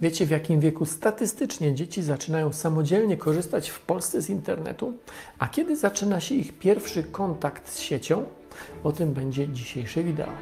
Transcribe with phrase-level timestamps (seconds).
[0.00, 4.92] Wiecie, w jakim wieku statystycznie dzieci zaczynają samodzielnie korzystać w Polsce z internetu?
[5.38, 8.24] A kiedy zaczyna się ich pierwszy kontakt z siecią?
[8.84, 10.32] O tym będzie dzisiejsze wideo.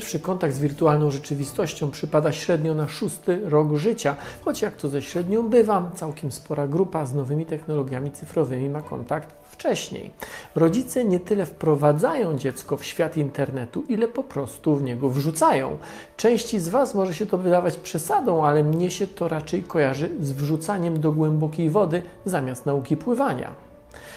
[0.00, 5.02] Pierwszy kontakt z wirtualną rzeczywistością przypada średnio na szósty rok życia, choć jak to ze
[5.02, 10.10] średnią bywa, całkiem spora grupa z nowymi technologiami cyfrowymi ma kontakt wcześniej.
[10.54, 15.78] Rodzice nie tyle wprowadzają dziecko w świat internetu, ile po prostu w niego wrzucają.
[16.16, 20.32] Części z Was może się to wydawać przesadą, ale mnie się to raczej kojarzy z
[20.32, 23.69] wrzucaniem do głębokiej wody zamiast nauki pływania.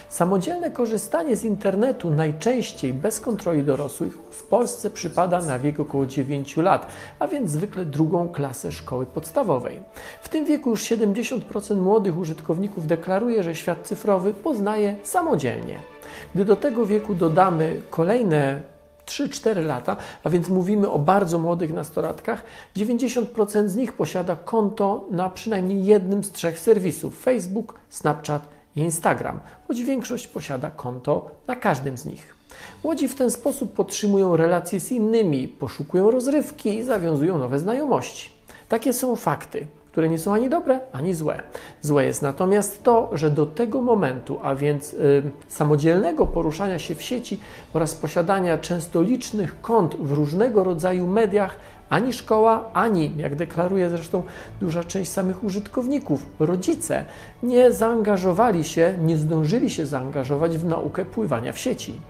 [0.08, 6.56] Samodzielne korzystanie z internetu najczęściej bez kontroli dorosłych w Polsce przypada na wiek około 9
[6.56, 6.86] lat,
[7.18, 9.80] a więc zwykle drugą klasę szkoły podstawowej.
[10.22, 15.78] W tym wieku już 70% młodych użytkowników deklaruje, że świat cyfrowy poznaje samodzielnie.
[16.34, 18.60] Gdy do tego wieku dodamy kolejne
[19.06, 22.42] 3-4 lata, a więc mówimy o bardzo młodych nastolatkach,
[22.76, 29.40] 90% z nich posiada konto na przynajmniej jednym z trzech serwisów: Facebook, Snapchat i Instagram,
[29.68, 32.34] choć większość posiada konto na każdym z nich.
[32.84, 38.30] Młodzi w ten sposób podtrzymują relacje z innymi, poszukują rozrywki i zawiązują nowe znajomości.
[38.68, 41.42] Takie są fakty, które nie są ani dobre, ani złe.
[41.82, 44.96] Złe jest natomiast to, że do tego momentu, a więc
[45.48, 47.40] samodzielnego poruszania się w sieci
[47.72, 51.56] oraz posiadania często licznych kont w różnego rodzaju mediach,
[51.94, 54.22] ani szkoła, ani, jak deklaruje zresztą
[54.60, 57.04] duża część samych użytkowników, rodzice
[57.42, 62.00] nie zaangażowali się, nie zdążyli się zaangażować w naukę pływania w sieci.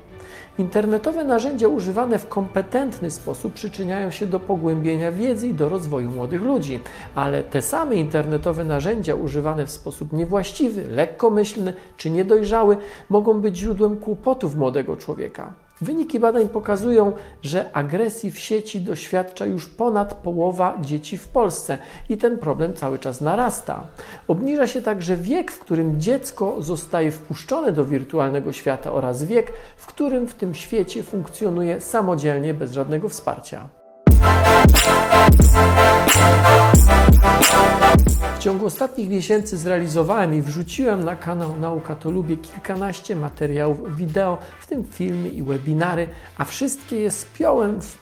[0.58, 6.42] Internetowe narzędzia używane w kompetentny sposób przyczyniają się do pogłębienia wiedzy i do rozwoju młodych
[6.42, 6.80] ludzi,
[7.14, 12.76] ale te same internetowe narzędzia używane w sposób niewłaściwy, lekkomyślny czy niedojrzały
[13.08, 15.63] mogą być źródłem kłopotów młodego człowieka.
[15.80, 22.16] Wyniki badań pokazują, że agresji w sieci doświadcza już ponad połowa dzieci w Polsce i
[22.16, 23.86] ten problem cały czas narasta.
[24.28, 29.86] Obniża się także wiek, w którym dziecko zostaje wpuszczone do wirtualnego świata oraz wiek, w
[29.86, 33.68] którym w tym świecie funkcjonuje samodzielnie bez żadnego wsparcia.
[38.34, 44.38] W ciągu ostatnich miesięcy zrealizowałem i wrzuciłem na kanał Nauka to Lubię kilkanaście materiałów wideo,
[44.60, 46.08] w tym filmy i webinary,
[46.38, 47.96] a wszystkie je spiąłem w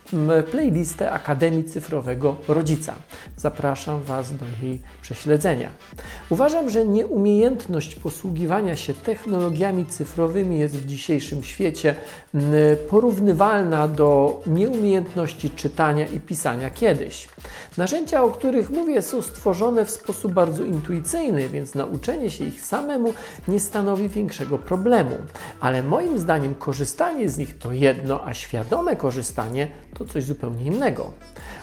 [0.51, 2.95] playlistę Akademii Cyfrowego Rodzica.
[3.37, 5.69] Zapraszam Was do jej prześledzenia.
[6.31, 11.95] Uważam, że nieumiejętność posługiwania się technologiami cyfrowymi jest w dzisiejszym świecie
[12.91, 17.29] porównywalna do nieumiejętności czytania i pisania kiedyś.
[17.77, 23.15] Narzędzia, o których mówię, są stworzone w sposób bardzo intuicyjny, więc nauczenie się ich samemu
[23.49, 25.17] nie stanowi większego problemu.
[25.61, 29.69] Ale moim zdaniem korzystanie z nich to jedno, a świadome korzystanie
[29.99, 31.13] to coś zupełnie innego.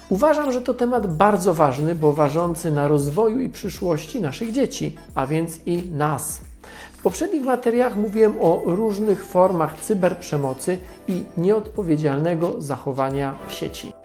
[0.10, 5.28] Uważam, że to temat bardzo ważny, bo ważący na rozwoju i przyszłości naszych dzieci, a
[5.28, 6.42] więc i nas.
[7.00, 10.78] W poprzednich materiałach mówiłem o różnych formach cyberprzemocy
[11.08, 13.99] i nieodpowiedzialnego zachowania w sieci.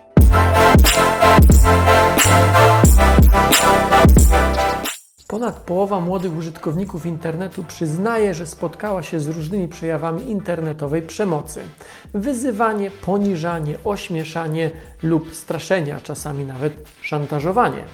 [5.34, 11.60] Ponad połowa młodych użytkowników internetu przyznaje, że spotkała się z różnymi przejawami internetowej przemocy.
[12.14, 14.70] Wyzywanie, poniżanie, ośmieszanie
[15.02, 16.72] lub straszenia, czasami nawet
[17.02, 17.84] szantażowanie.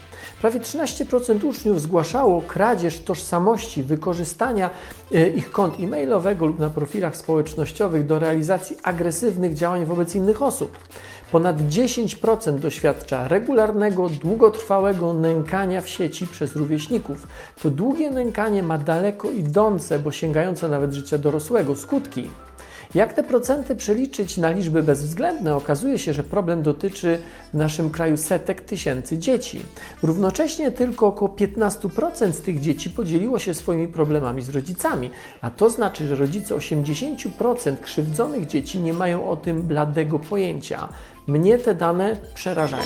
[0.40, 4.70] Prawie 13% uczniów zgłaszało kradzież tożsamości, wykorzystania
[5.14, 10.78] e, ich kont e-mailowego lub na profilach społecznościowych do realizacji agresywnych działań wobec innych osób.
[11.32, 17.26] Ponad 10% doświadcza regularnego, długotrwałego nękania w sieci przez rówieśników.
[17.62, 22.30] To długie nękanie ma daleko idące, bo sięgające nawet życia dorosłego skutki.
[22.94, 27.18] Jak te procenty przeliczyć na liczby bezwzględne, okazuje się, że problem dotyczy
[27.54, 29.62] w naszym kraju setek tysięcy dzieci.
[30.02, 35.70] Równocześnie tylko około 15% z tych dzieci podzieliło się swoimi problemami z rodzicami, a to
[35.70, 40.88] znaczy, że rodzice 80% krzywdzonych dzieci nie mają o tym bladego pojęcia.
[41.30, 42.84] Mnie te dane przerażają.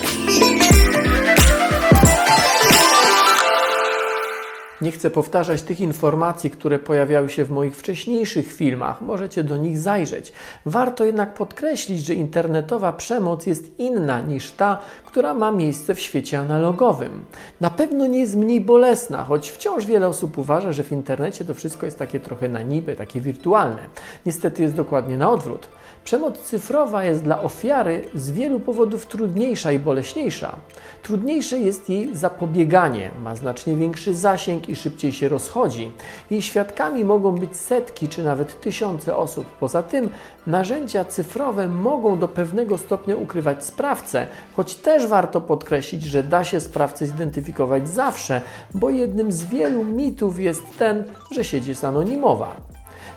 [4.81, 9.01] Nie chcę powtarzać tych informacji, które pojawiały się w moich wcześniejszych filmach.
[9.01, 10.33] Możecie do nich zajrzeć.
[10.67, 16.39] Warto jednak podkreślić, że internetowa przemoc jest inna niż ta, która ma miejsce w świecie
[16.39, 17.25] analogowym.
[17.61, 21.55] Na pewno nie jest mniej bolesna, choć wciąż wiele osób uważa, że w internecie to
[21.55, 23.83] wszystko jest takie trochę na niby, takie wirtualne.
[24.27, 25.69] Niestety jest dokładnie na odwrót.
[26.05, 30.57] Przemoc cyfrowa jest dla ofiary z wielu powodów trudniejsza i boleśniejsza.
[31.03, 35.93] Trudniejsze jest jej zapobieganie, ma znacznie większy zasięg i szybciej się rozchodzi.
[36.31, 39.47] Jej świadkami mogą być setki czy nawet tysiące osób.
[39.61, 40.11] Poza tym
[40.47, 44.27] narzędzia cyfrowe mogą do pewnego stopnia ukrywać sprawcę,
[44.57, 48.43] choć też warto podkreślić, że da się sprawcę zidentyfikować zawsze,
[48.75, 52.74] bo jednym z wielu mitów jest ten, że sieć jest anonimowa.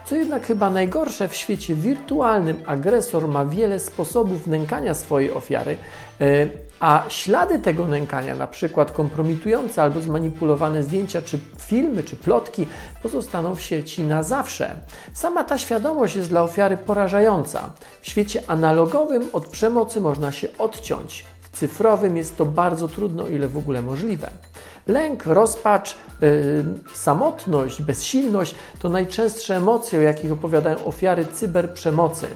[0.09, 5.77] Co jednak chyba najgorsze, w świecie wirtualnym agresor ma wiele sposobów nękania swojej ofiary,
[6.21, 6.47] e,
[6.79, 12.67] a ślady tego nękania, na przykład kompromitujące albo zmanipulowane zdjęcia, czy filmy, czy plotki,
[13.03, 14.75] pozostaną w sieci na zawsze.
[15.13, 17.69] Sama ta świadomość jest dla ofiary porażająca.
[18.01, 21.25] W świecie analogowym od przemocy można się odciąć.
[21.41, 24.29] W cyfrowym jest to bardzo trudno, ile w ogóle możliwe.
[24.87, 25.95] Lęk, rozpacz,
[26.93, 32.27] samotność, bezsilność to najczęstsze emocje, o jakich opowiadają ofiary cyberprzemocy.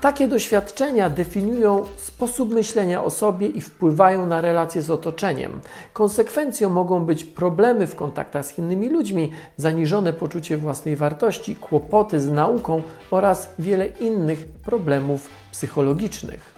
[0.00, 5.60] Takie doświadczenia definiują sposób myślenia o sobie i wpływają na relacje z otoczeniem.
[5.92, 12.28] Konsekwencją mogą być problemy w kontaktach z innymi ludźmi, zaniżone poczucie własnej wartości, kłopoty z
[12.28, 16.53] nauką oraz wiele innych problemów psychologicznych.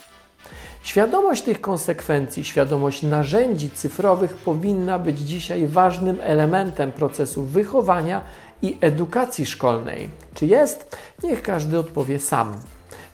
[0.86, 8.20] Świadomość tych konsekwencji, świadomość narzędzi cyfrowych powinna być dzisiaj ważnym elementem procesu wychowania
[8.62, 10.10] i edukacji szkolnej.
[10.34, 10.96] Czy jest?
[11.22, 12.56] Niech każdy odpowie sam.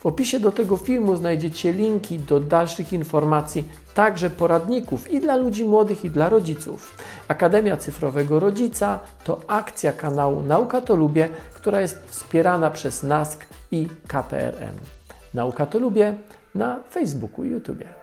[0.00, 5.64] W opisie do tego filmu znajdziecie linki do dalszych informacji, także poradników i dla ludzi
[5.64, 6.96] młodych, i dla rodziców.
[7.28, 13.88] Akademia Cyfrowego Rodzica to akcja kanału Nauka to Lubię, która jest wspierana przez NASK i
[14.08, 14.76] KPRM.
[15.34, 16.14] Nauka to Lubię
[16.54, 18.01] na Facebooku i YouTube.